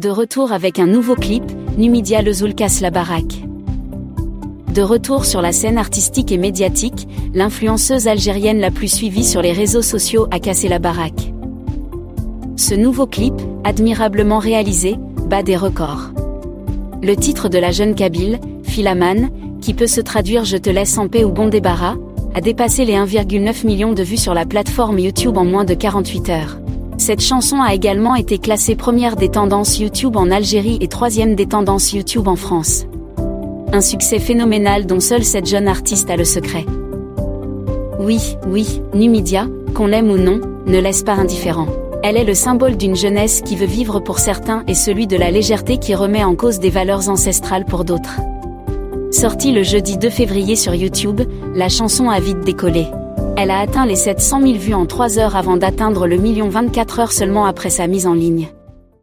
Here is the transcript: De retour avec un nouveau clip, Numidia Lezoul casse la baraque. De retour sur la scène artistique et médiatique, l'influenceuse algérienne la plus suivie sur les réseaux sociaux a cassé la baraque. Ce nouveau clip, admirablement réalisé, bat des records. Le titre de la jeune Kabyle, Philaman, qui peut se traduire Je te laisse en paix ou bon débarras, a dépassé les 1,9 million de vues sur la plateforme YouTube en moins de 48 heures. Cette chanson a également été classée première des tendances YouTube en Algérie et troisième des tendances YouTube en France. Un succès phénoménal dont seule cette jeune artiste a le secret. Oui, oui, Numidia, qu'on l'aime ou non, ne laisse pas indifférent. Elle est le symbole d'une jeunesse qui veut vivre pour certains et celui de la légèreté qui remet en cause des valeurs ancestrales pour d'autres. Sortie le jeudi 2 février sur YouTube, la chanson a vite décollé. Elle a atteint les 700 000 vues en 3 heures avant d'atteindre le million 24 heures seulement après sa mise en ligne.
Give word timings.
De 0.00 0.08
retour 0.08 0.52
avec 0.52 0.78
un 0.78 0.86
nouveau 0.86 1.14
clip, 1.14 1.44
Numidia 1.76 2.22
Lezoul 2.22 2.54
casse 2.54 2.80
la 2.80 2.90
baraque. 2.90 3.44
De 4.74 4.80
retour 4.80 5.26
sur 5.26 5.42
la 5.42 5.52
scène 5.52 5.76
artistique 5.76 6.32
et 6.32 6.38
médiatique, 6.38 7.06
l'influenceuse 7.34 8.08
algérienne 8.08 8.58
la 8.58 8.70
plus 8.70 8.88
suivie 8.88 9.22
sur 9.22 9.42
les 9.42 9.52
réseaux 9.52 9.82
sociaux 9.82 10.28
a 10.30 10.40
cassé 10.40 10.68
la 10.68 10.78
baraque. 10.78 11.32
Ce 12.56 12.74
nouveau 12.74 13.06
clip, 13.06 13.34
admirablement 13.64 14.38
réalisé, 14.38 14.96
bat 15.26 15.42
des 15.42 15.56
records. 15.56 16.12
Le 17.02 17.14
titre 17.14 17.50
de 17.50 17.58
la 17.58 17.70
jeune 17.70 17.94
Kabyle, 17.94 18.40
Philaman, 18.64 19.28
qui 19.60 19.74
peut 19.74 19.86
se 19.86 20.00
traduire 20.00 20.46
Je 20.46 20.56
te 20.56 20.70
laisse 20.70 20.96
en 20.96 21.08
paix 21.08 21.22
ou 21.22 21.32
bon 21.32 21.48
débarras, 21.48 21.96
a 22.34 22.40
dépassé 22.40 22.86
les 22.86 22.94
1,9 22.94 23.66
million 23.66 23.92
de 23.92 24.02
vues 24.02 24.16
sur 24.16 24.32
la 24.32 24.46
plateforme 24.46 24.98
YouTube 24.98 25.36
en 25.36 25.44
moins 25.44 25.64
de 25.64 25.74
48 25.74 26.30
heures. 26.30 26.58
Cette 27.02 27.20
chanson 27.20 27.60
a 27.60 27.74
également 27.74 28.14
été 28.14 28.38
classée 28.38 28.76
première 28.76 29.16
des 29.16 29.28
tendances 29.28 29.80
YouTube 29.80 30.16
en 30.16 30.30
Algérie 30.30 30.78
et 30.80 30.86
troisième 30.86 31.34
des 31.34 31.46
tendances 31.46 31.92
YouTube 31.92 32.28
en 32.28 32.36
France. 32.36 32.86
Un 33.72 33.80
succès 33.80 34.20
phénoménal 34.20 34.86
dont 34.86 35.00
seule 35.00 35.24
cette 35.24 35.46
jeune 35.46 35.66
artiste 35.66 36.10
a 36.10 36.16
le 36.16 36.24
secret. 36.24 36.64
Oui, 37.98 38.36
oui, 38.46 38.80
Numidia, 38.94 39.48
qu'on 39.74 39.88
l'aime 39.88 40.12
ou 40.12 40.16
non, 40.16 40.40
ne 40.66 40.78
laisse 40.78 41.02
pas 41.02 41.14
indifférent. 41.14 41.66
Elle 42.04 42.16
est 42.16 42.24
le 42.24 42.34
symbole 42.34 42.76
d'une 42.76 42.94
jeunesse 42.94 43.42
qui 43.44 43.56
veut 43.56 43.66
vivre 43.66 43.98
pour 43.98 44.20
certains 44.20 44.62
et 44.68 44.74
celui 44.74 45.08
de 45.08 45.16
la 45.16 45.32
légèreté 45.32 45.78
qui 45.78 45.96
remet 45.96 46.22
en 46.22 46.36
cause 46.36 46.60
des 46.60 46.70
valeurs 46.70 47.08
ancestrales 47.08 47.64
pour 47.64 47.84
d'autres. 47.84 48.20
Sortie 49.10 49.50
le 49.50 49.64
jeudi 49.64 49.98
2 49.98 50.08
février 50.08 50.54
sur 50.54 50.72
YouTube, 50.72 51.22
la 51.52 51.68
chanson 51.68 52.10
a 52.10 52.20
vite 52.20 52.42
décollé. 52.42 52.86
Elle 53.36 53.50
a 53.50 53.60
atteint 53.60 53.86
les 53.86 53.96
700 53.96 54.42
000 54.42 54.52
vues 54.54 54.74
en 54.74 54.86
3 54.86 55.18
heures 55.18 55.36
avant 55.36 55.56
d'atteindre 55.56 56.06
le 56.06 56.16
million 56.16 56.48
24 56.48 57.00
heures 57.00 57.12
seulement 57.12 57.46
après 57.46 57.70
sa 57.70 57.86
mise 57.86 58.06
en 58.06 58.14
ligne. 58.14 58.50